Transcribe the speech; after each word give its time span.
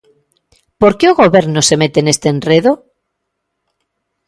¿Por 0.79 0.93
que 0.97 1.05
o 1.11 1.17
Goberno 1.21 1.59
se 1.67 1.75
mete 1.81 1.99
neste 2.03 2.27
enredo? 2.33 2.73